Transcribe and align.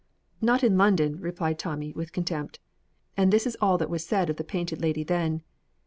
"Not 0.41 0.63
in 0.63 0.79
London," 0.79 1.19
replied 1.21 1.59
Tommy, 1.59 1.93
with 1.93 2.11
contempt; 2.11 2.59
and 3.15 3.31
this 3.31 3.45
is 3.45 3.55
all 3.61 3.77
that 3.77 3.87
was 3.91 4.03
said 4.03 4.31
of 4.31 4.37
the 4.37 4.43
Painted 4.43 4.81
Lady 4.81 5.03
then. 5.03 5.43